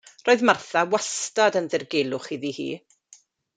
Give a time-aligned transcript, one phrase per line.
[0.27, 2.69] Roedd Martha wastad yn ddirgelwch iddi hi.